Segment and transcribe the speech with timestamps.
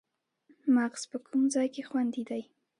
[0.75, 2.41] مغز په کوم ځای کې خوندي دی